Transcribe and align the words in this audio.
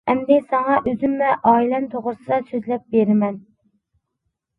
ئەمدى 0.11 0.35
ساڭا 0.51 0.77
ئۆزۈم 0.77 1.11
ۋە 1.19 1.33
ئائىلەم 1.51 1.85
توغرىسىدا 1.91 2.39
سۆزلەپ 2.47 2.89
بېرىمەن. 2.97 3.37